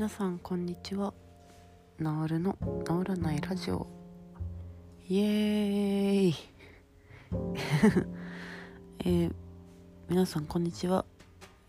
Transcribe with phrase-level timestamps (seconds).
[0.00, 1.12] 皆さんこんにちは。
[1.98, 2.56] 治るの
[2.86, 3.86] 治らないラジオ。
[5.06, 6.34] イエーイ。
[9.04, 9.34] えー、
[10.08, 11.04] 皆さんこんにちは。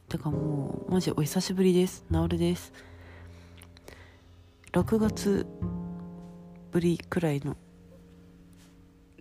[0.07, 2.05] てかもうマジお久しぶりです。
[2.09, 2.71] 治るです。
[4.71, 5.45] 6月
[6.71, 7.57] ぶりくらいの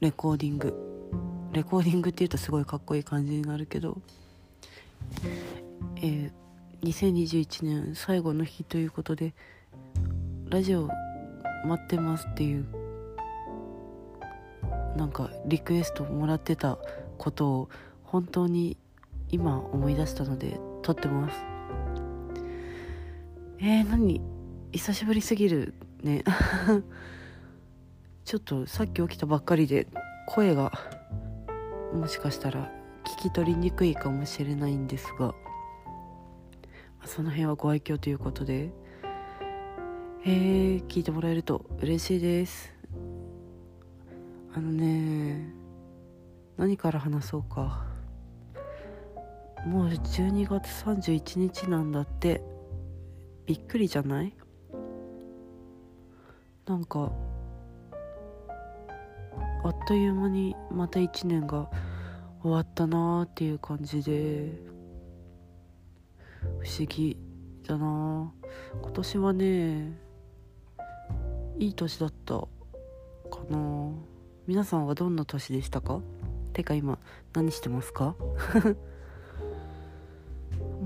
[0.00, 1.50] レコーディング。
[1.50, 4.00] レコーディングっていうとすごいかっこいい感じになるけど。
[5.96, 6.39] えー
[6.82, 9.34] 2021年最後の日ということで
[10.48, 10.88] ラジオ
[11.66, 12.66] 待ってますっていう
[14.96, 16.78] なんかリクエストもらってた
[17.18, 17.68] ことを
[18.02, 18.78] 本当に
[19.28, 21.36] 今思い出したので撮ってます。
[23.60, 24.20] えー、何？
[24.72, 26.24] 久しぶりすぎるね。
[28.24, 29.86] ちょっとさっき起きたばっかりで
[30.28, 30.72] 声が
[31.92, 32.72] もしかしたら
[33.04, 35.34] 聞き取りにくいかもしれないんですが。
[37.04, 38.72] その辺はご愛嬌ということで。
[40.22, 42.74] えー、聞いてもらえると嬉しいです。
[44.54, 45.50] あのね
[46.58, 47.86] 何から話そうか。
[49.64, 52.42] もう12月31日なんだって。
[53.46, 54.34] びっくりじゃない？
[56.66, 57.10] なんか
[59.64, 61.70] あっという間にまた1年が
[62.42, 64.69] 終わったなーっていう感じで。
[66.60, 67.16] 不思議
[67.66, 68.32] だな。
[68.82, 69.98] 今年はね
[71.58, 72.46] いい年だったか
[73.48, 73.92] な。
[74.46, 76.00] 皆さんはどんな年でしたか？
[76.52, 76.98] てか今
[77.32, 78.16] 何してますか？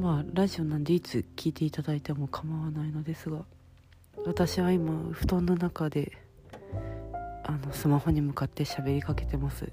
[0.00, 3.44] まあラジオなんでいつ聞いていただいても構わないのですが
[4.26, 6.12] 私は今布団の中で
[7.44, 9.70] あのスマホに向かって喋りかけてます。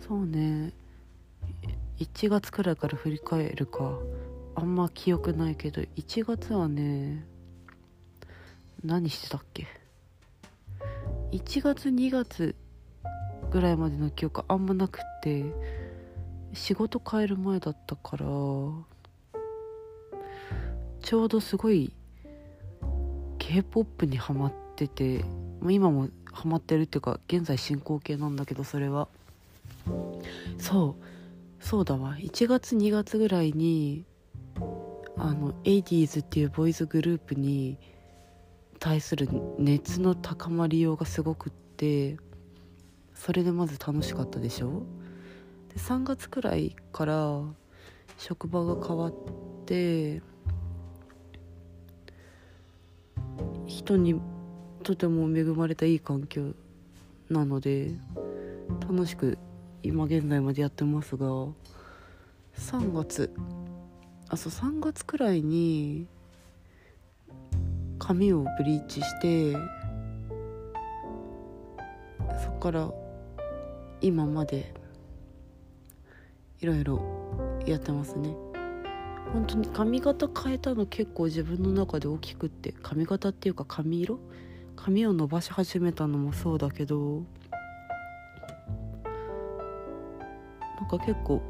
[0.00, 0.72] そうね。
[1.98, 3.98] 1月くらいから振り返るか
[4.54, 7.26] あんま記憶ないけど1月はね
[8.84, 9.66] 何してたっけ
[11.32, 12.54] ？1月2月
[13.50, 15.44] ぐらいまでの記憶あんまなくて
[16.52, 18.26] 仕事変える前だったから
[21.02, 21.92] ちょうどすごい
[23.38, 25.24] k p o p にハマってて
[25.68, 29.08] 今もハマってるっていうか現在進行形なんだけどそれは。
[30.58, 31.17] そう。
[31.60, 32.16] そうだわ。
[32.18, 34.04] 1月2月ぐらいに
[35.16, 37.78] あの 80s っていうボーイズグループに
[38.78, 42.16] 対する熱の高まりようがすごくって
[43.14, 44.84] それでまず楽しかったでしょ？
[45.74, 47.42] で3月くらいから
[48.16, 49.14] 職場が変わっ
[49.66, 50.22] て
[53.66, 54.20] 人に
[54.84, 56.54] とても恵まれたいい環境
[57.28, 57.90] なので
[58.80, 59.36] 楽しく
[59.82, 61.26] 今現在までやってますが
[62.56, 63.32] 3月。
[64.28, 66.06] あそう3月くらいに
[67.98, 69.52] 髪をブリーチして
[72.42, 72.92] そっから
[74.00, 74.74] 今まで
[76.60, 77.00] いろいろ
[77.66, 78.34] やってますね。
[79.32, 84.18] 本当に髪型変えたの結構自分の中で大きくって髪型っていうか髪色？
[84.76, 87.24] 髪を伸ばし始めたのもそうだけど
[90.88, 91.42] か結構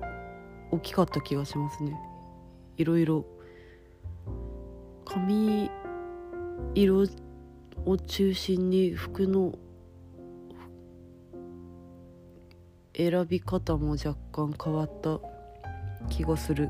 [0.71, 1.99] 大きかった気がしますね。
[2.76, 3.25] いろいろ。
[5.04, 5.71] 髪
[6.75, 7.06] 色
[7.87, 9.54] を中心に服の
[12.94, 15.19] 選び方も若干変わった
[16.10, 16.69] 気がする。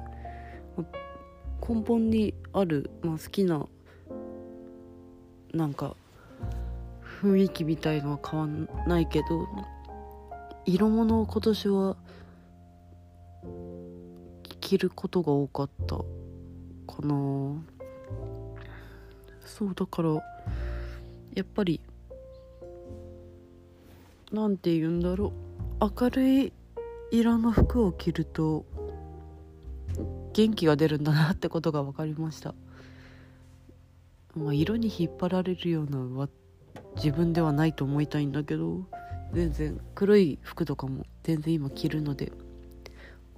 [1.68, 3.66] 根本にある、まあ、好きな
[5.52, 5.96] なんか
[7.20, 9.48] 雰囲気みたいのは変わんないけど
[10.64, 11.96] 色物を今年は
[14.68, 15.96] 着ることが多かった。
[15.96, 16.04] か
[17.00, 17.54] な。
[19.46, 20.10] そうだから
[21.34, 21.80] やっぱり
[24.30, 25.32] なんて言うんだろ
[25.80, 25.90] う。
[26.00, 26.52] 明るい
[27.10, 28.66] 色の服を着ると
[30.34, 32.54] 元気が出るんだなってことが分かりました、
[34.34, 36.28] まあ、色に引っ張られるような
[36.96, 38.82] 自分ではないと思いたいんだけど
[39.32, 42.32] 全然黒い服とかも全然今着るので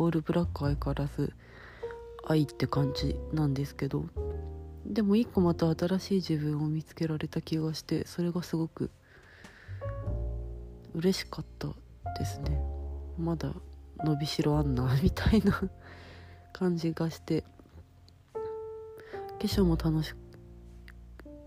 [0.01, 1.35] オールブラック相変わらず
[2.27, 4.07] 愛って感じなんですけど
[4.87, 8.91] でも一個また新しい自分を見つけられた気がしてそれがすごく
[10.95, 11.69] 嬉しかった
[12.19, 12.61] ですね。
[13.19, 13.53] まだ
[14.03, 15.61] 伸びしろあんなみたいな
[16.55, 17.45] 感じがして
[18.33, 18.39] 化
[19.41, 20.15] 粧も楽し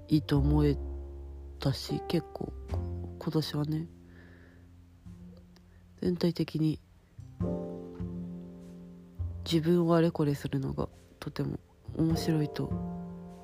[0.10, 0.78] いと思え
[1.60, 2.54] たし結構
[3.18, 3.88] 今年はね
[6.02, 6.80] 全体的に
[9.54, 10.90] 自分をあれこれするのが
[11.20, 11.60] とても
[11.96, 12.72] 面白いと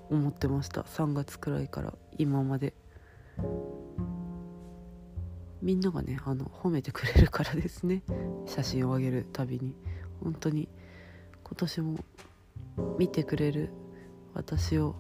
[0.09, 0.81] 思ってました。
[0.81, 2.73] 3月くらいから今まで。
[5.61, 8.01] みんながねあの褒めてくれるからですね。
[8.47, 9.75] 写真をあげるたびに。
[10.23, 10.67] 本当に
[11.43, 11.99] 今年も
[12.97, 13.69] 見てくれる
[14.33, 14.95] 私を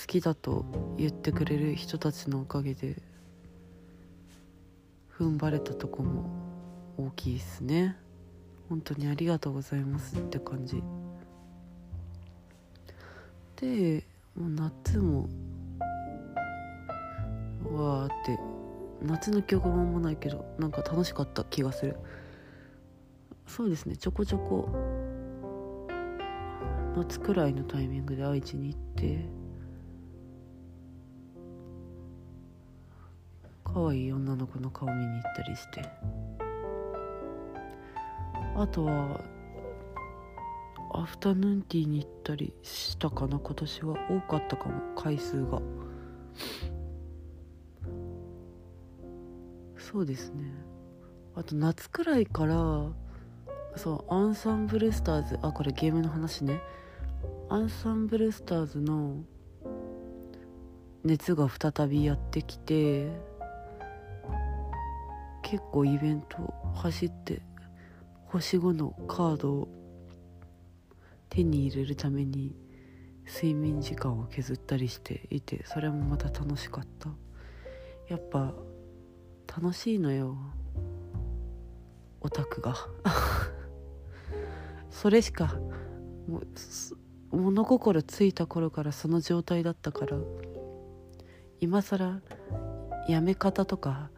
[0.00, 3.02] 好きだと言ってくれる人たちのおかげで
[5.18, 6.30] 踏ん張れたとこも
[6.96, 7.96] 大きいですね。
[8.68, 10.82] 本当にありがとうございますって感じ。
[13.56, 15.28] でもう夏も
[17.72, 18.38] わーって
[19.02, 21.96] 夏の記憶もあんまないけどなんか楽しかった気がする。
[23.46, 24.68] そうですねちょこちょこ
[26.96, 29.28] 夏くらいのタイミングで愛知に行って
[33.64, 36.33] 可愛い女の子の顔見に行ったりして。
[38.56, 39.20] あとは
[40.92, 43.96] アフタヌーンティーに行ったりしたかな今年は。
[44.08, 45.60] 多かったかも回数が。
[49.76, 50.52] そうですね。
[51.34, 52.54] あと夏くらいから
[53.76, 56.60] そうアンサンブルスターズあこれゲームの話ね。
[57.48, 59.16] アンサンブルスターズの
[61.02, 63.08] 熱が再びやってきて
[65.42, 67.42] 結構イベント走って
[68.34, 69.68] 星5のカードを
[71.28, 72.56] 手に入れるために
[73.28, 77.10] 睡眠時間を削ったりしていてそれもまた楽しかった。
[78.08, 78.52] やっぱ
[79.46, 80.36] 楽しいのよ。
[82.22, 82.74] オタクが。
[84.90, 85.54] それしか
[86.26, 86.40] も
[87.30, 90.18] う物心ついた頃からその状態だったから
[91.60, 92.20] 今更
[93.08, 94.10] やめ方とか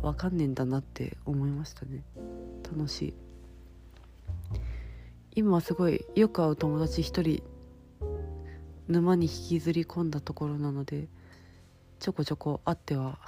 [0.00, 2.04] わかんねえんだなって思いましたね。
[2.70, 3.14] 楽しい。
[5.34, 7.42] 今はすごいよく会う友達一人
[8.88, 11.08] 沼に引きずり込んだところなので
[11.98, 13.18] ちょこちょこ会っては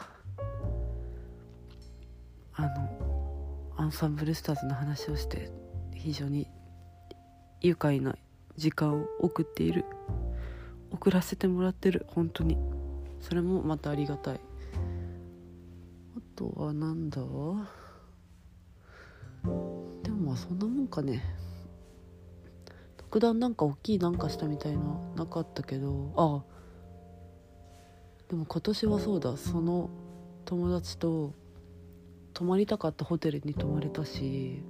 [2.54, 5.50] あのアンサンブルスターズの話をして
[5.94, 6.48] 非常に
[7.60, 8.16] 愉快な
[8.56, 9.84] 時間を送っている。
[10.90, 12.06] 送らせてもらってる。
[12.08, 12.56] 本当に。
[13.20, 14.40] それもまたありがたい。
[16.16, 17.20] あとはなんだ？
[20.02, 21.22] でもまあそんなもんかね。
[22.96, 24.82] 特段なんか大きいなんかしたみたいな
[25.16, 26.12] なかったけど。
[26.16, 26.42] あ
[28.28, 29.36] でも今年はそうだ。
[29.36, 29.90] その
[30.44, 31.34] 友達と
[32.38, 34.62] 泊まりたかったホテルに泊まれたし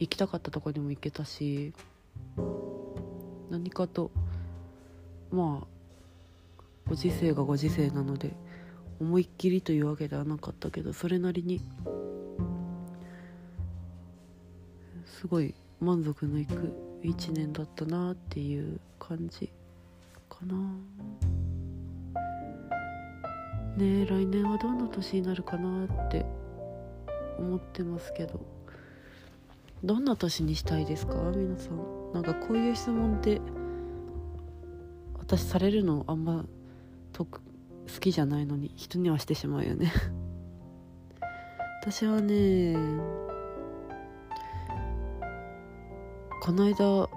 [0.00, 1.72] 行きたかったとこにも行けたし
[3.50, 4.10] 何かと
[5.30, 5.66] まあ
[6.88, 8.34] ご時世がご時世なので
[9.00, 11.60] 思いっきりというわけではなかったけどそれなりに
[15.20, 16.72] すごい満足のいく
[17.02, 19.52] 1年だったなっていう感じ
[20.30, 20.56] かな。
[23.76, 26.24] ね来年はどんな年になるかなって
[27.38, 28.40] 思ってますけど。
[29.84, 31.12] どんな年にしたいですか？
[31.36, 32.12] 皆さん。
[32.14, 33.42] なんかこういう質問って
[35.18, 36.46] 私されるのあんま
[37.14, 37.26] 好
[38.00, 39.92] きじゃないのに人にはしてしまうよね。
[41.82, 43.29] 私はね
[46.40, 47.08] この間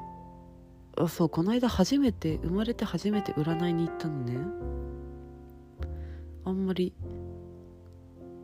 [0.96, 4.38] あそうこの間初めて生まれて初めて占いに行ったのね。
[6.46, 6.94] あんまり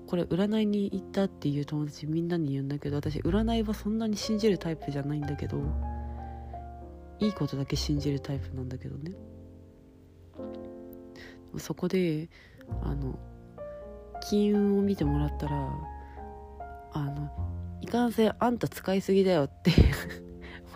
[0.08, 5.62] これ占いに行ったっていう友達みんなに言うんだけど私占いはそんなに信じるタイプじゃないんだけど
[7.20, 9.12] いいことだけ信じるタイプなんだけどね。
[11.58, 12.30] そこで
[12.84, 13.20] あの
[14.30, 15.70] 金運を見てもらったら
[16.94, 17.30] あの
[17.82, 19.72] いかんせんあんた使いすぎだよって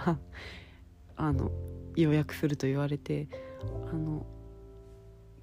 [1.16, 1.52] あの
[1.96, 3.28] 要約すると言われて
[3.92, 4.26] あの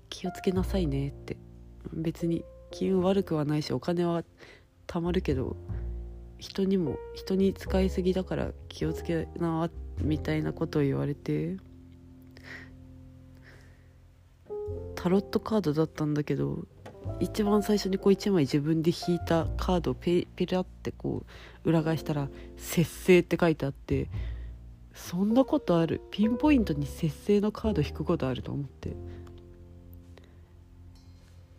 [0.08, 1.36] 気をつけなさいねって。
[1.92, 4.22] 別に金運悪くはないしお金は
[4.86, 5.56] 貯まるけど
[6.38, 11.56] 人にも人に使いすぎだから気をつけなみたいなことを言われて
[14.94, 16.64] タロットカードだったんだけど
[17.18, 21.24] 一番最初にこう1枚自分で引いたカードをペペラってこ
[21.64, 24.08] う裏返したら「節制」って書いてあって
[25.08, 26.00] そんなことある？
[26.10, 28.94] ピンポイントに節制のカード引くことあると思って。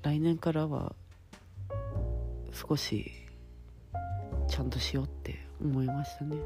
[0.03, 0.95] 来年からは
[2.53, 3.11] 少し
[4.47, 6.37] ちゃんとしようって思いましたね。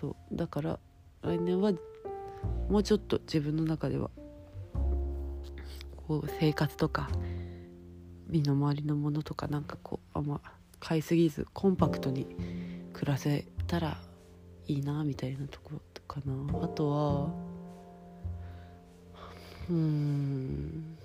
[0.00, 0.16] そう。
[0.32, 0.78] だから
[1.22, 1.72] 来年は
[2.68, 4.10] もうちょっと自分の中では
[6.06, 7.08] こう生活とか
[8.28, 10.40] 身の回りのものとかなんかこうあんま
[10.78, 12.26] 買いすぎずコンパクトに
[12.92, 13.96] 暮らせたら
[14.66, 16.64] いいなみたいなところかな。
[16.64, 17.28] あとは
[19.70, 20.96] うん。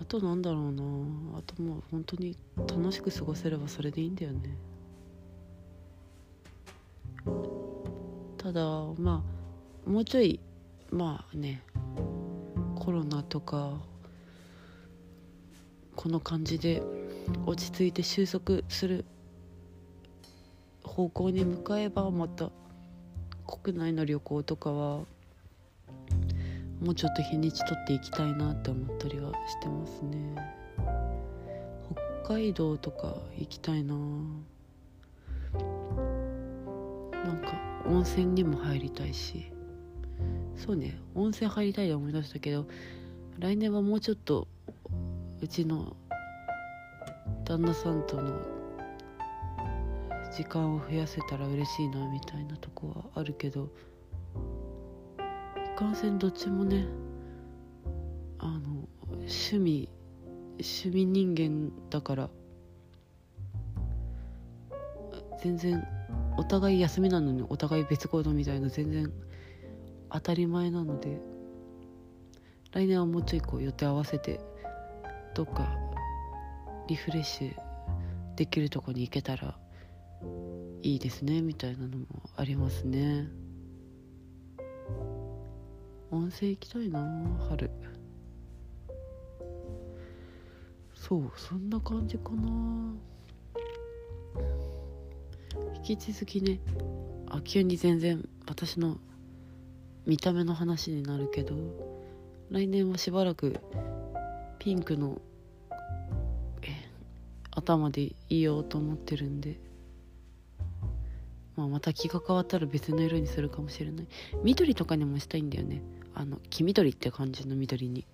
[0.00, 0.82] あとなんだろうな。
[1.38, 4.56] あともう本当に楽しく過ごせればそれでいいんだよね。
[8.38, 8.60] ただ
[8.98, 9.22] ま
[9.86, 10.40] あもうちょい
[10.90, 11.62] まあね
[12.76, 13.78] コロナとか
[15.94, 16.82] この感じで
[17.44, 19.04] 落ち着いて収束する
[20.82, 22.50] 方向に向かえばまた
[23.46, 25.04] 国内の旅行とかは
[26.80, 30.34] もうちょっと日にち取っていきたいなって思ったりはしてますね。
[32.24, 33.94] 北海道とか行きたいな。
[33.94, 34.00] な
[37.32, 37.52] んか
[37.86, 39.52] 温泉にも入りたいし。
[40.56, 42.66] そうね温泉入りたいで思い出したけど
[43.38, 44.46] 来年はもうちょっと
[45.40, 45.96] うちの
[47.44, 48.59] 旦那さんとの
[50.30, 53.68] 時間を増やせたら嬉しいなみたいなとこはあるけど
[55.74, 56.86] いかんせんどっちもね
[58.38, 59.88] あの趣味
[60.52, 62.30] 趣味人間だから
[65.42, 65.86] 全然
[66.36, 69.10] お互い休みなのにお互い別行動みたいな全然
[70.10, 71.20] 当たり前なので
[72.72, 74.40] 来年はもうちょいこう予定合わせて
[75.34, 75.68] どっか
[76.88, 77.54] リフレッシュ
[78.36, 79.56] できるとこに行けたら
[80.82, 82.06] いいですねみたいなのも
[82.36, 83.28] ありますね。
[86.10, 87.00] 温泉行きたいな
[87.48, 87.70] 春。
[90.94, 92.94] そうそんな感じかな。
[95.76, 96.60] 引き続きね
[97.28, 98.98] あ急に全然私の
[100.06, 101.54] 見た目の話になるけど
[102.50, 103.58] 来年はしばらく
[104.58, 105.20] ピンクの
[107.52, 109.58] 頭でいようと思ってるんで、
[111.60, 114.06] まあ、また気が変わったら別の色にするかもしれない。
[114.42, 115.82] 緑とかにもしたいんだよね。
[116.14, 118.06] あの黄緑って感じの緑に。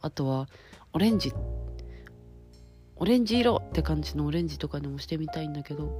[0.00, 0.48] あとは
[0.94, 1.34] オレンジ。
[2.96, 5.92] オレンジ色って感じのオレンジとかにもしてみたいんだけど。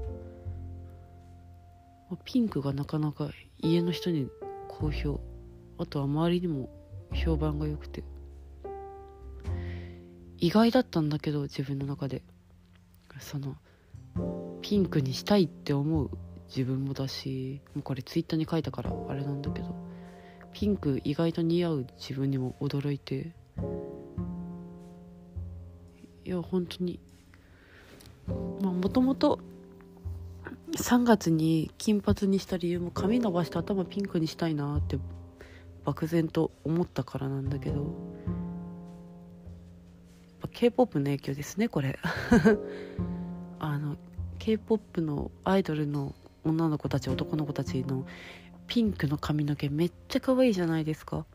[2.24, 4.30] ピンクがなかなか家の人に
[4.68, 5.20] 好評。
[5.76, 6.70] あとは周りにも
[7.12, 8.02] 評判が良くて。
[10.38, 12.22] 意外だったんだけど自分の中で。
[13.20, 13.56] その
[14.62, 16.10] ピンクにしたいって思う
[16.54, 19.74] 自分もだしもうこれツイッターに書いたからあれなんだけど
[20.52, 23.32] ピンク意外と似合う自分にも驚いて。
[26.24, 27.00] いや本当に。
[28.60, 29.40] まあもともと
[30.76, 34.98] 3月に金髪にした理由も髪伸ばして頭ピンクにしたいなって
[35.84, 37.92] 漠然と思ったからなんだけど
[40.52, 41.98] k p o p の影響ですねこれ。
[43.58, 43.96] あの
[44.38, 46.14] k p o p のアイドルの
[46.44, 48.06] 女の子たち男の子たちの
[48.66, 51.26] ピンクの髪の毛めっちゃ可愛いじゃないですか。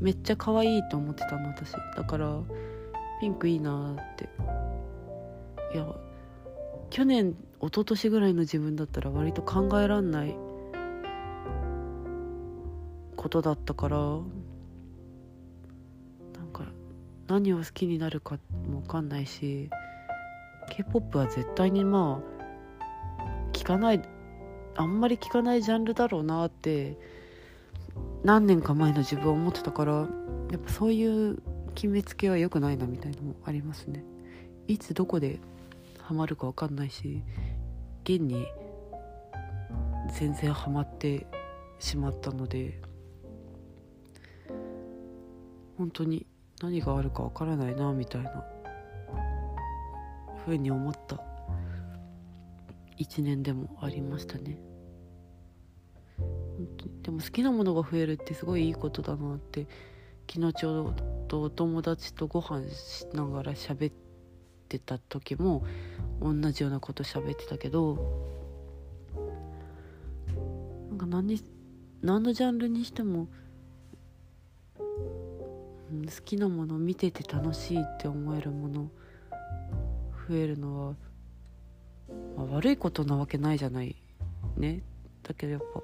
[0.00, 1.72] めっちゃ可愛いと思ってたの私。
[1.72, 2.40] だから
[3.20, 4.28] ピンクいいなって。
[5.74, 5.86] いや
[6.90, 10.36] 去年一昨年ぐらいの自分だったら割と考えらんない。
[13.16, 13.96] ことだったから。
[13.98, 14.04] な
[16.42, 16.64] んか
[17.28, 19.70] 何を好きになるかも分かんないし
[20.70, 22.42] k p o p は絶対にまあ
[23.52, 24.02] 聞かない
[24.74, 26.96] あんまり聞かないジャンルだろうなって
[28.24, 29.92] 何年か前の自分は思ってたから
[30.50, 31.38] やっぱそういう
[31.74, 34.04] 決めつけは良くないなみたいなのもありますね。
[34.68, 35.40] いつどこで
[35.98, 37.22] ハマるか分かんないし
[38.04, 38.46] 現に
[40.18, 41.26] 全然ハマって
[41.78, 42.80] しまったので
[45.76, 46.26] 本当に
[46.62, 48.44] 何があるか分からないなみたいな
[50.44, 51.31] ふうに思った。
[52.96, 54.58] 一年でもありましたね。
[57.02, 59.66] でも好きなものが増えるってすごいいいことだなって。
[60.30, 60.94] 昨日ちょう
[61.28, 63.94] どお友達とご飯しながら喋っ
[64.68, 65.64] てた時も
[66.22, 67.98] 同じようなこと喋ってたけど
[70.88, 71.42] なんか何
[72.00, 73.28] 何のジャンルにしても
[74.78, 74.86] 好
[76.24, 78.90] きなもの見てて楽しいって思えるもの
[80.28, 80.94] 増えるのは、
[82.36, 83.96] まあ、悪いことなわけないじゃない。
[84.56, 84.82] ね。
[85.22, 85.80] だけどやっぱ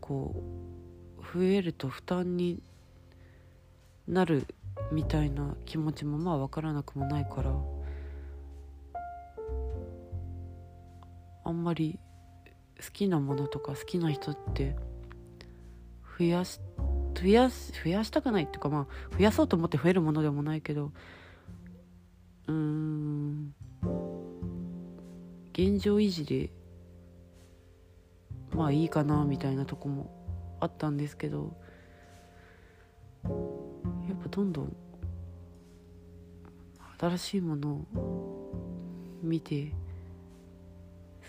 [0.00, 0.42] こ
[1.18, 2.62] う増えると負担に
[4.08, 4.46] なる
[4.90, 7.54] みたいな気持ちもまあ分からなくもないから
[11.44, 11.98] あんまり
[12.84, 14.74] 好きなものとか好きな人って
[16.18, 16.60] 増やし
[17.14, 20.92] 増やし増やしたくないっていうかまあ増やそうと思って増えるものでもないけど
[22.46, 23.54] うん。
[25.52, 26.50] 現状維持で
[28.54, 30.10] まあいいかなみたいなとこも
[30.60, 31.54] あったんですけど
[33.24, 33.30] や
[34.14, 34.76] っぱどんどん
[36.98, 38.50] 新しいものを
[39.22, 39.72] 見て好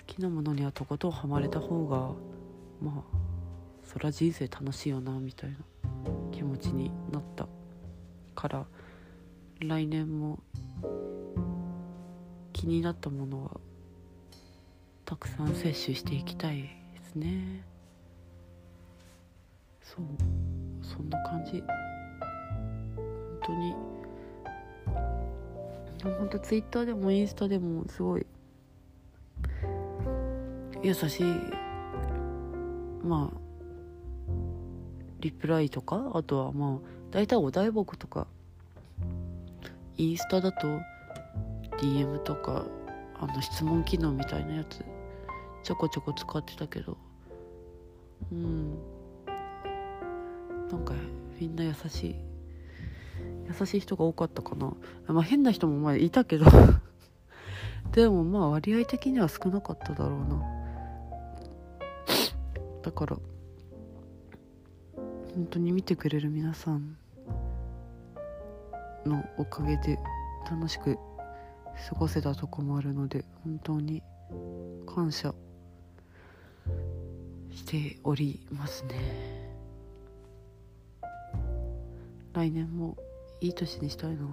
[0.06, 2.14] きなものにはとことんハマれた方が
[2.82, 3.04] まあ
[3.84, 5.58] そりゃ人生楽しいよなみたいな
[6.32, 7.48] 気持ちになった
[8.34, 8.66] から
[9.60, 10.40] 来年も
[12.54, 13.52] 気になったものは
[15.06, 16.70] たくさん摂取していきたいで
[17.04, 17.66] すね。
[19.82, 20.06] そう。
[20.82, 21.62] そんな感じ。
[21.62, 23.76] 本当に。
[26.18, 28.26] 本当ツイッターでもインスタでもすごい。
[30.82, 31.24] 優しい。
[33.04, 33.38] まあ。
[35.20, 38.28] リプライとかあとはまあ大体お題箱とか。
[40.02, 40.80] インスタだと
[41.78, 42.66] DM とか
[43.20, 44.84] あの質問機能みたいなやつ
[45.64, 46.98] ちょこちょこ使ってたけど
[48.32, 48.78] うん。
[50.72, 50.94] なんか
[51.40, 52.16] みんな優しい
[53.60, 54.74] 優しい人が多かったかな。
[55.08, 56.46] まあ変な人もまあいたけど。
[57.92, 60.42] でもまあ割合的には少なかっただろうな。
[62.82, 63.18] だから
[65.36, 66.98] 本当に見てくれる皆さん。
[69.06, 69.98] のおかげで
[70.50, 70.98] 楽しく
[71.90, 74.04] 過ごせたとこもあるので本当に
[74.86, 75.34] 感謝
[77.52, 79.42] しておりますね。
[82.34, 82.98] 来年も
[83.42, 84.28] いい年にしたいなっ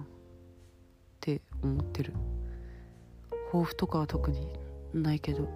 [1.19, 2.13] て思ってる。
[3.51, 4.47] 抱負とかは特に
[4.93, 5.47] ないけど。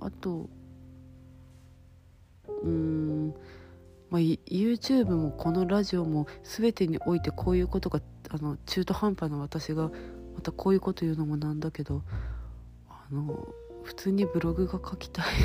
[0.00, 0.48] あと
[2.62, 3.01] うん。
[4.12, 9.90] まあ、YouTube もこのラジオも全てにおいてこういうことがあの中途半端な私が
[10.34, 12.02] またこういうこと言うのもなんだけど
[12.90, 13.48] あの
[13.82, 15.24] 普通にブログが書きたい。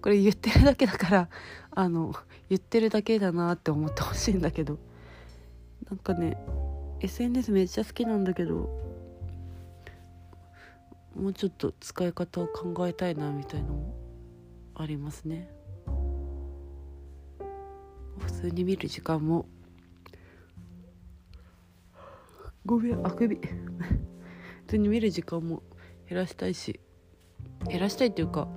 [0.00, 1.28] これ言ってるだけだから
[1.72, 2.14] あの
[2.48, 4.78] 言ってるだけだなって思ってほしいんだけど。
[5.90, 6.38] なんかね
[7.00, 8.70] SNS めっちゃ好きなんだけど
[11.16, 13.96] もうちょっと使い方を考えたいなみたいのも
[14.76, 15.59] ありますね。
[18.40, 19.44] 普通に見る時間も。
[22.64, 23.36] ごめんあくび。
[23.36, 23.42] 普
[24.66, 25.62] 通に見る時間も
[26.08, 26.80] 減らしたいし。
[27.68, 28.48] 減らしたいっていうか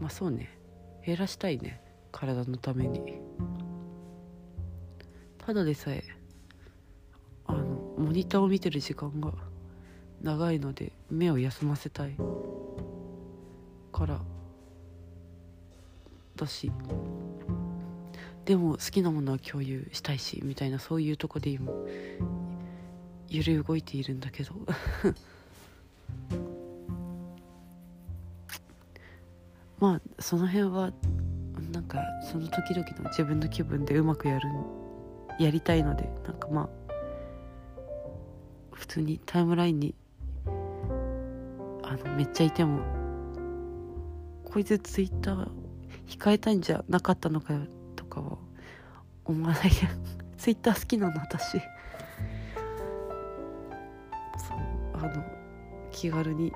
[0.00, 0.56] まあそうね。
[1.04, 1.80] 減らしたいね。
[2.12, 3.20] 体のために。
[5.38, 6.04] ただでさえ
[7.46, 7.64] あの
[7.98, 9.32] モニターを見てる時間が
[10.22, 12.16] 長いので目を休ませたい。
[13.90, 14.20] から
[16.36, 16.70] だし
[18.46, 21.72] でも好きなものは共有したいしみたいなそういうとこで今
[23.28, 24.54] 揺れ動いているんだけど。
[29.78, 30.92] まあその辺は
[31.72, 34.48] なんかその時々の自分の気分でうまくやる
[35.38, 36.68] やりたいのでなんかまあ
[38.72, 39.94] 普通にタイムラインに
[41.82, 42.80] あのめっちゃいても
[44.44, 45.48] こいつツイッター
[46.06, 47.60] 控えたいんじゃなかったのかよ
[48.16, 48.38] かは
[49.24, 49.64] 思わない。
[49.64, 49.70] や
[50.38, 51.58] ツイッター好きなの私。
[54.38, 54.58] そう
[54.94, 55.24] あの
[55.90, 56.52] 気軽に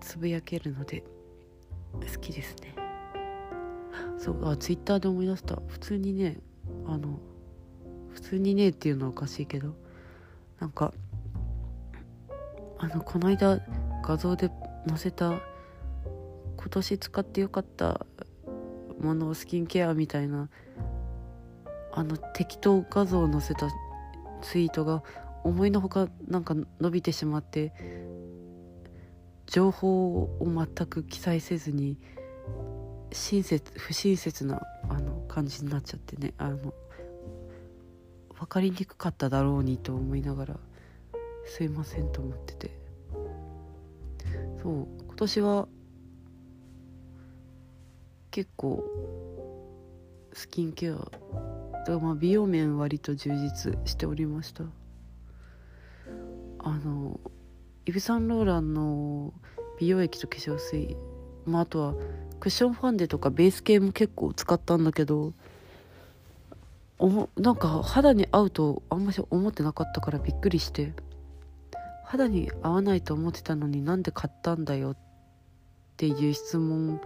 [0.00, 1.02] つぶやけるので
[1.92, 2.74] 好きですね。
[4.18, 5.60] そうあツイッターで思い出した。
[5.68, 6.38] 普通にね
[6.86, 7.18] あの
[8.10, 9.74] 普通にねっていうのはおかしいけど
[10.60, 10.92] なんか
[12.78, 13.60] あのこの間
[14.02, 14.50] 画像で
[14.88, 15.40] 載せた
[16.56, 18.06] 今年使ってよかった
[19.02, 20.48] ものスキンケアみたいな
[21.92, 23.68] あの適当画像を載せた
[24.40, 25.02] ツイートが
[25.44, 27.72] 思いのほかなんか伸びてしまって
[29.46, 31.98] 情報を全く記載せずに
[33.12, 36.72] 親切不親切なあの感じになっちゃってねあの
[38.38, 40.56] 分かりにくかっただろうにと思いながら
[41.44, 42.82] すいませんと思ってて。
[44.62, 45.68] そう今年は
[48.32, 48.82] 結構
[50.32, 50.94] スキンケア
[51.86, 54.64] だまあ美容面割と充実しておりました。
[56.64, 57.20] あの
[57.84, 59.34] イヴ・サンローランの
[59.78, 60.96] 美容液と化粧水、
[61.44, 61.94] まあ、あとは
[62.40, 65.34] クッションファンデとかベース系も結構使ったんだけど
[66.98, 70.94] おなんか肌に合うとあんまり思ってなかったからびっくりして
[72.04, 74.96] 肌に合わないと思ってたのになんで買ったんだよっ
[75.96, 77.00] ていう質問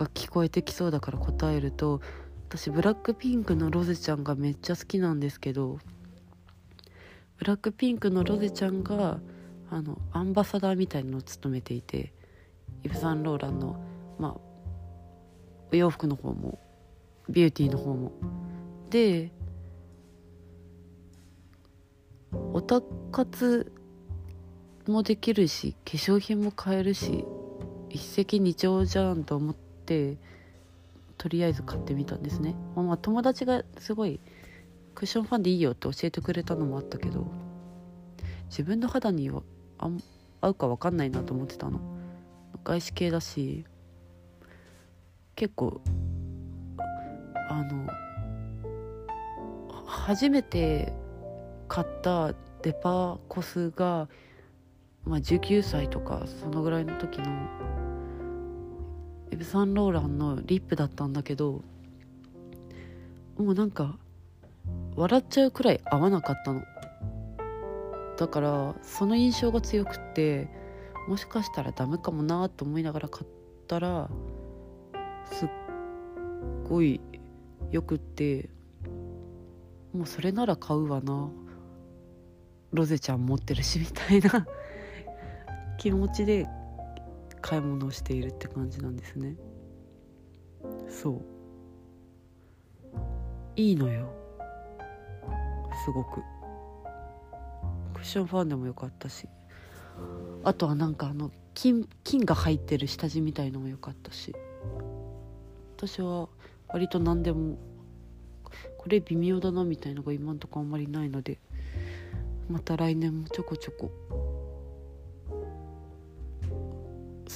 [0.00, 2.00] が聞こえてきそうだから答えると
[2.48, 5.78] 私ブラックピンクのロゼちゃんがめっちゃ好きなんですけど
[7.36, 9.20] ブラックピンクのロゼちゃんが
[9.70, 12.14] あのアンバサダーみたいのを務めていて
[12.82, 13.78] イヴ・サンローランの
[14.18, 14.36] まあ
[15.70, 16.58] お洋服の方も
[17.28, 18.12] ビューティーの方も。
[18.88, 19.30] で
[22.32, 22.80] オタ
[23.12, 23.72] 活
[24.86, 27.24] もできるし化粧品も買えるし
[27.88, 29.69] 一石二鳥じゃんと思って
[31.18, 34.20] とりあえず買ってみたんですね、まあ、まあ友達がすごい
[34.94, 37.26] クッションファンでいいよって教えてくれたのもあったけど
[38.48, 39.42] 自分の肌には
[39.78, 39.90] あ
[40.40, 41.80] 合うか分かんないなと思ってたの。
[42.64, 43.64] 外資系だし
[45.34, 45.80] 結構
[47.48, 47.86] あの
[49.86, 50.92] 初めて
[51.68, 54.08] 買ったデパコスが、
[55.04, 57.48] まあ、19歳とかそのぐらいの時の
[59.30, 61.62] エブ・サンローランのリップだったんだけど
[63.36, 63.96] もうなんか
[64.96, 66.62] 笑っちゃうくらい合わなかったの。
[68.18, 70.48] だからその印象が強くって
[71.08, 73.26] もしかしたらダメかもなと思いながら買っ
[73.66, 74.10] たら
[75.32, 75.48] すっ
[76.68, 77.00] ごい
[77.70, 78.50] よくって
[79.94, 81.30] もうそれなら買うわな。
[82.72, 84.46] ロゼちゃん持ってるしみたいな。
[85.78, 86.46] 気持ちで
[87.40, 89.36] 買い物をしているって感じなんですね。
[90.88, 91.22] そう。
[93.56, 94.12] いいのよ。
[95.84, 96.20] すごく。
[97.94, 99.28] クッションファンでもよかったし。
[100.44, 104.34] あとはなんかあの金金が入ってる下地みたいのもよかったし。
[105.76, 106.28] 私は
[106.68, 107.56] 割と何でも
[108.76, 111.38] これ微妙だなみたいのが今んとこあんまりないので
[112.48, 113.90] また来年もちょこちょこ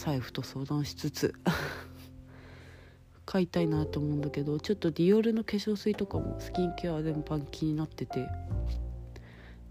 [0.05, 1.35] 財布と相談しつつ
[3.25, 8.29] 買いたいなと思うんだけどちょっとディオールの化粧水とかもスキンケア全般気になってて。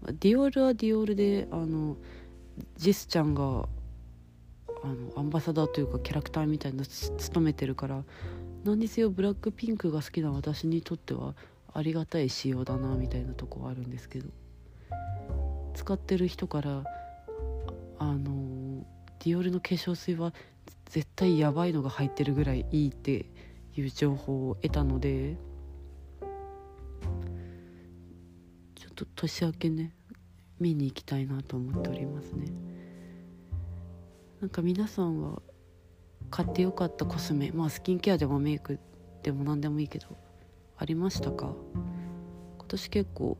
[0.06, 1.96] ディオールはディオールであの
[2.76, 3.42] ジスちゃんが
[4.82, 8.04] あのアンバサダーというかキャラクターみたいなの務めてるから
[8.64, 11.34] 何にせよブラックピンクが好きな私にとっては
[11.72, 14.28] ありがたい仕様だなみたいなとこはあるんですけど。
[15.74, 16.84] 使ってる人から
[17.98, 18.43] あの
[19.24, 20.34] ディオールの化粧水は
[20.90, 23.24] 絶対やばいのが入ってるぐらいいいって
[23.74, 25.38] いう情報を得たので
[28.74, 29.94] ちょっと年明けね
[30.60, 32.46] 見に行きたいなと思っておりますね。
[34.42, 35.40] なんか皆さんは
[36.30, 38.78] 買ってよかったコスメまあスキンケアでもメイク
[39.22, 40.06] でも何でもいいけど
[40.76, 41.54] ありましたか？
[42.58, 43.38] 今年結構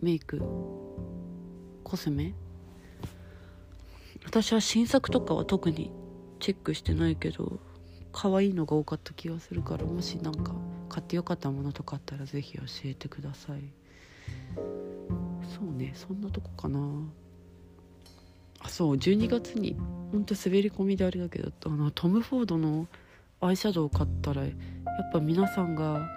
[0.00, 0.42] メイク
[1.84, 2.34] コスメ
[4.24, 5.90] 私は新作とかは特に
[6.40, 7.60] チェックしてないけど
[8.12, 10.54] 可愛いのが多かった気がするからもし何か
[10.88, 13.60] 買ってよかったものとかあったら是非教えてください。
[14.56, 16.80] そうねそんなとこかな。
[18.60, 19.76] あそう12月に
[20.12, 22.88] ほんと滑り込みであれだけどあのトム・フォードの
[23.40, 24.54] アイシャドウを買ったらやっ
[25.12, 26.08] ぱ皆さんが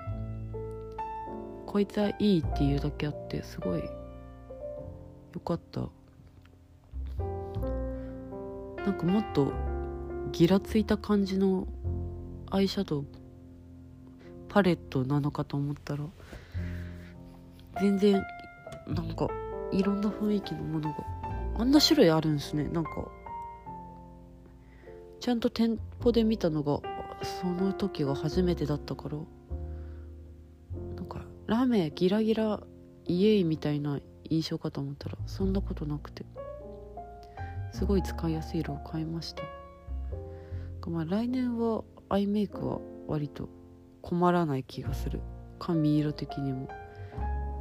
[1.67, 3.89] こいつはいいっていうだけあってすごいよ
[5.45, 5.87] かった。
[8.85, 9.53] なんかもっと
[10.31, 11.67] ギラついた感じの
[12.49, 13.05] アイシャドウ
[14.49, 16.03] パレットなのかと思ったら
[17.79, 18.23] 全然
[18.87, 19.27] なんか
[19.71, 20.97] いろんな雰囲気のものが
[21.57, 22.65] あんな種類あるんですね。
[22.65, 22.89] なんか
[25.19, 26.79] ちゃんと店舗で見たのが
[27.41, 29.17] その時が初めてだったから
[30.95, 32.59] なんかラメギラギラ
[33.05, 36.25] イエイみたいな印象かと思ったらそんなことなくて。
[37.71, 39.43] すごい使いやすい色を買いました。
[40.87, 43.49] まあ来年はアイメイクは割と
[44.01, 45.21] 困らない気がする。
[45.59, 46.67] 髪色的にも。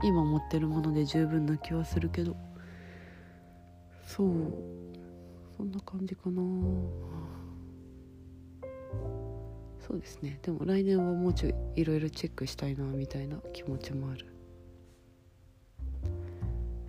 [0.02, 2.34] 今持ってるもので十分な気はするけど。
[4.02, 4.28] そう。
[5.56, 6.42] そんな感じかな。
[9.78, 10.38] そうですね。
[10.42, 14.26] でも来年はもうちょいいろいろチェックしたいなみたいな気持ちもある。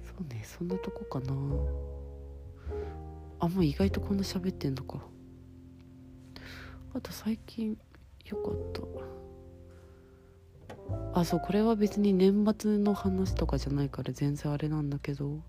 [0.04, 0.42] そうね。
[0.44, 1.34] そんなとこかな。
[3.42, 5.00] あもう意外とこんな喋ってんのか。
[6.94, 7.78] あと最近
[8.26, 8.56] よかっ
[11.14, 11.20] た。
[11.20, 15.40] あそうこれは別に年末の話とかじゃないから全然あれなんだけど。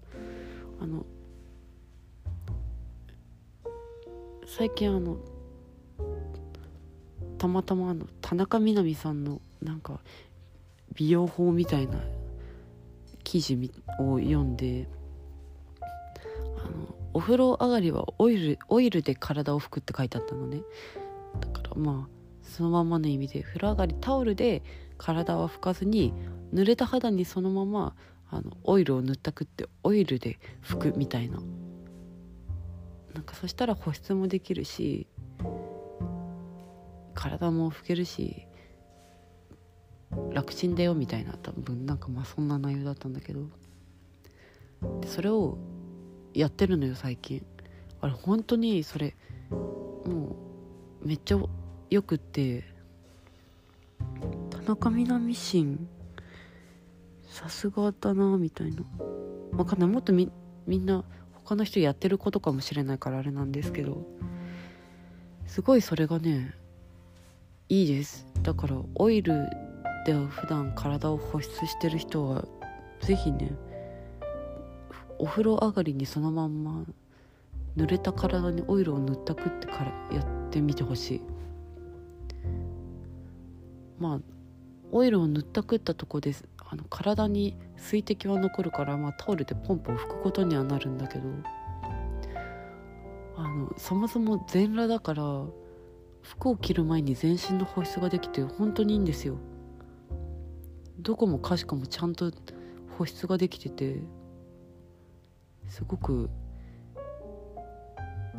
[0.80, 1.06] あの
[4.46, 5.18] 最近あの
[7.38, 10.00] たまたまあの田中みな実さんのなんか
[10.94, 12.00] 美容法みたいな
[13.22, 14.88] 記事を読んで
[17.14, 20.62] お風呂上がりはオイルオイルで体を拭くって書いてあったのね。
[21.40, 24.62] だからまあそのままの意味で風呂上がりタオルで
[24.98, 26.12] 体は拭かずに
[26.52, 27.94] 濡れた肌にそのまま
[28.30, 31.40] あのオイルを塗ったくってオイルで拭くみたいな。
[33.14, 35.06] なんかそしたら保湿もできるし
[37.12, 38.46] 体も拭けるし
[40.32, 43.48] 楽ちんだよみたいな多分なんかまあそんな内容だったんだけど。
[45.00, 45.58] でそれを
[46.34, 47.44] やってるのよ最近。
[48.00, 49.14] あれ本当にそれ
[49.50, 50.36] も
[51.02, 51.38] うめっちゃ
[51.90, 52.64] よくって。
[54.50, 55.88] 田中みな実心
[57.26, 58.82] さすがだなみたいな。
[59.56, 59.88] わかんない。
[59.88, 60.30] もっとみ
[60.66, 64.06] みんな他の人やってることかもしれないからあれなんですけど。
[65.46, 66.54] すごいそれがね
[67.68, 68.26] いいです。
[68.42, 69.34] だからオイル
[70.06, 72.44] では普段体を保湿してる人は
[73.00, 73.52] 是非ね
[75.22, 76.84] お風呂上がりにそのまんま
[77.76, 81.20] 濡れた体にオイルを塗ったくってからやってみてほしい。
[84.00, 84.20] まあ
[84.90, 86.44] オイルを塗ったくったとこです。
[86.58, 91.24] あの体に水滴は残るから、まあ、タオルでポンポン拭くことにはなるんだけど。
[93.36, 95.22] あのそもそも全裸だから
[96.22, 99.36] 服を着る前に全身の保湿ができて本当にいいんですよ。
[100.98, 102.32] どこもかしこもちゃんと
[102.98, 104.02] 保湿ができてて
[105.72, 106.28] すごく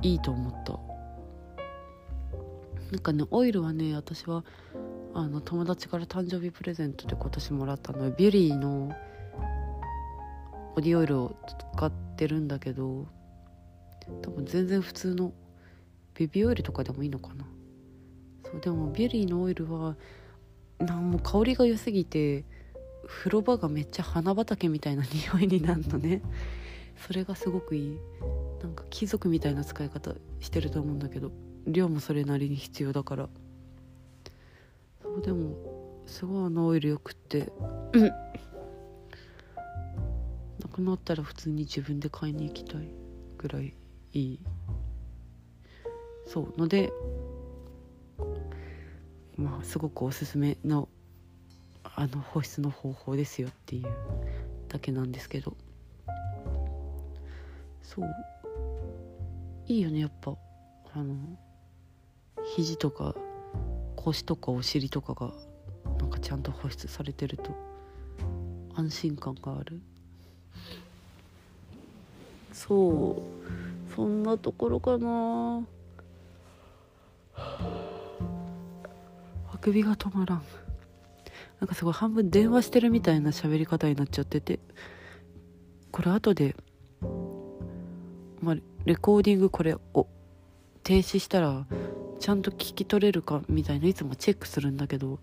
[0.04, 0.80] いいと思った。
[2.92, 4.44] なんかねオイルはね私は
[5.16, 8.12] あの友達から誕生日プレゼントで今年もらったの。
[8.12, 8.92] ビュリーの
[10.76, 11.36] ボディオイルを
[11.76, 13.08] 使ってるんだけど
[14.22, 15.34] 多分全然普通の
[16.14, 17.48] ベビーオイルとかでもいいのかな。
[18.46, 19.96] そうでもビュリーのオイルは
[20.78, 22.46] なんも香りが良すぎて
[23.08, 26.22] 風呂場がめっちゃ花畑みたいな匂いになるのね。
[26.96, 28.00] それがすごくいい。
[28.62, 31.34] なんか貴族みたいな使い方してると思うんだけど
[31.68, 33.30] 量もそれなりに必要だから。
[35.02, 37.52] そうでもすごいあのオイルよくって。
[40.60, 42.88] なくなったら普通に自分で買いに行きたい
[43.38, 43.74] ぐらい
[44.14, 44.40] いい。
[46.26, 46.54] そう。
[46.58, 46.94] ので
[49.36, 50.88] まあすごくおすすめの
[51.84, 53.88] あの保湿の方法ですよっていう
[54.70, 55.58] だけなんですけど。
[57.94, 58.10] そう。
[59.68, 60.36] いいよねやっぱ。
[60.96, 61.16] あの
[62.56, 63.16] 肘とか
[63.96, 65.32] 腰とかお尻とかが
[66.00, 67.50] なんかちゃんと保湿されてると
[68.76, 69.82] 安心感がある。
[72.52, 73.94] そう。
[73.96, 75.64] そんなところかな。
[79.54, 80.44] あくびが止まらん。
[81.60, 84.60] なんかすごい半分電話してるみたいな喋り方になっちゃってて。
[85.92, 86.56] これ後で
[88.44, 90.08] まあレコーディングこれを
[90.84, 91.66] 停止したら
[92.20, 95.20] ちゃんと聞き取れるかみたいないつもチェックするんだけど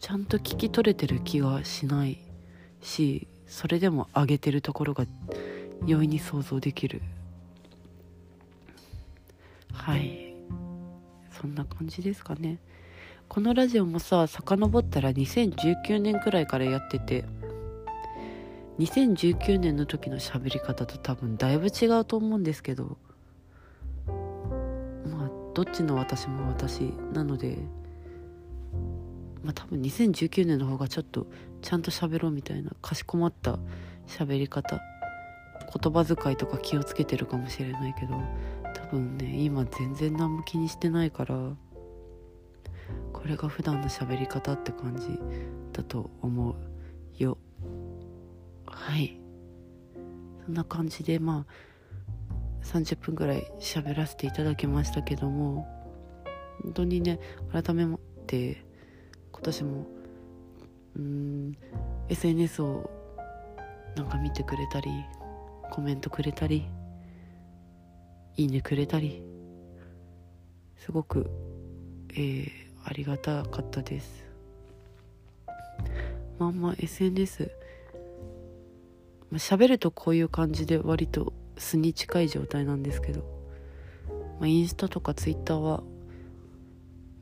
[0.00, 2.18] ちゃんと聞き取れてる気がしない
[2.80, 5.04] しそれでも上げてるところが
[5.86, 7.02] 容易に想像できる。
[9.72, 10.34] はい。
[11.30, 12.58] そんな感じですかね。
[13.28, 17.24] このラジオもさ遡ったら2019年くらいからやってて
[18.78, 22.96] 2019年の時の喋り方と多分だいぶ違うと思うんですけど
[24.06, 26.80] まあどっちの私も私
[27.12, 27.58] なので
[29.44, 31.26] まあ多分2019年の方がちょっと
[31.60, 33.58] ちゃんと喋ろうみたいなかしこまった
[34.06, 34.80] 喋り方
[35.80, 38.14] 言葉遣いとか気をつけてるかもしれないけど
[38.74, 41.34] 多分ね今全然何も気にしてないから
[43.12, 45.18] これが普段の喋り方って感じ
[45.72, 47.38] だと思うよ。
[48.72, 49.16] はい。
[50.44, 55.68] そんな感じでまあ30分ぐらい喋らせていただきましたけども
[56.62, 57.20] 本当にね
[57.52, 57.86] 改め
[58.26, 58.64] て
[59.30, 59.86] 今年も
[60.96, 61.56] うん
[62.08, 62.90] SNS を
[63.96, 64.90] なんか見てくれたり
[65.70, 66.66] コメントくれたり
[68.36, 69.22] いいねくれたり
[70.76, 71.30] すごく、
[72.10, 72.48] えー、
[72.84, 74.24] ありがたかったです。
[76.38, 77.52] まんまあ SNS
[79.32, 83.22] まあ、喋るとこういう感じで割と素に近い状態なんですけど、
[84.38, 85.82] まあ、インスタとかツイッターは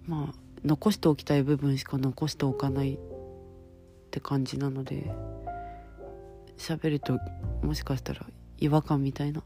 [0.06, 2.98] まあ残しておきたい部分しか残しておかないっ
[4.10, 5.14] て感じなので
[6.58, 7.16] 喋ると
[7.62, 8.26] もしかしたら
[8.58, 9.44] 違和感みたいな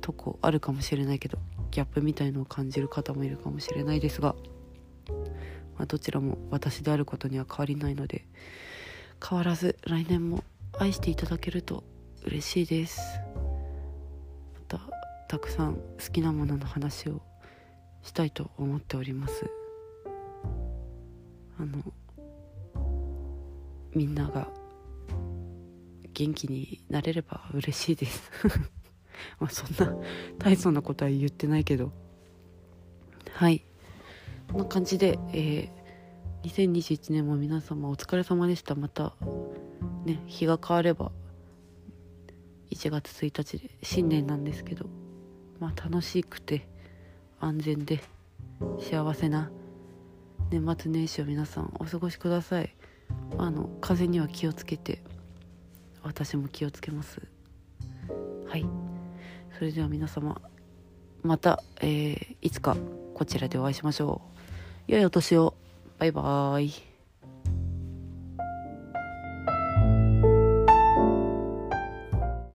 [0.00, 1.38] とこあるかもしれないけど
[1.70, 4.34] ギャップみたいのを感じる方もいるかもしれないですが、
[5.78, 8.26] まあ、どちらも私であることには変わりないので
[9.26, 10.42] 変わらず来年も
[10.78, 11.84] 愛していただけると
[12.26, 13.00] 嬉しいです。
[14.54, 14.80] また
[15.28, 15.80] たくさん好
[16.12, 17.22] きなものの話を
[18.02, 19.50] したいと思っております。
[21.58, 21.82] あの
[23.94, 24.48] みんなが
[26.12, 28.30] 元気になれれば嬉しいです。
[29.38, 29.96] まあそんな
[30.38, 31.92] 大層なことは言ってないけど。
[33.32, 33.64] はい。
[34.50, 38.74] こんな感じで、えー、2021年も皆様お疲れ様でした。
[38.74, 39.14] また
[40.04, 41.12] ね日が変われば
[42.70, 44.86] 1月1日で新年なんですけど
[45.60, 46.66] まあ楽しくて
[47.40, 48.00] 安全で
[48.80, 49.50] 幸せな
[50.50, 52.74] 年末年始を皆さんお過ごしください。
[53.38, 55.02] あの風には気をつけて
[56.02, 57.20] 私も気をつけます。
[58.46, 58.66] はい。
[59.58, 60.40] それでは皆様
[61.22, 62.76] また、えー、いつか
[63.14, 64.20] こちらでお会いしましょ
[64.88, 64.92] う。
[64.92, 65.54] 良いお年を。
[65.98, 66.93] バイバーイ。